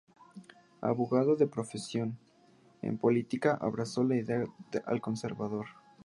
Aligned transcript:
Abogado 0.81 1.35
de 1.35 1.45
profesión, 1.45 2.17
en 2.81 2.97
política 2.97 3.55
abrazo 3.61 4.01
el 4.01 4.13
ideal 4.13 4.99
conservador. 4.99 5.67